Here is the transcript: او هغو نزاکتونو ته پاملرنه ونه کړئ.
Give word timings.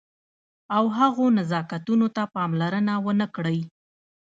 او 0.75 0.83
هغو 0.97 1.25
نزاکتونو 1.37 2.07
ته 2.15 2.23
پاملرنه 2.35 2.93
ونه 3.05 3.27
کړئ. 3.35 3.59